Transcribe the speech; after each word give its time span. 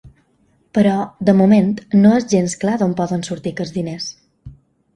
Però, 0.77 0.93
de 1.29 1.35
moment, 1.41 1.67
no 1.99 2.15
és 2.21 2.27
gens 2.33 2.57
clar 2.65 2.79
d’on 2.83 2.99
poden 3.03 3.25
sortir 3.31 3.55
aquests 3.55 3.79
diners. 3.79 4.13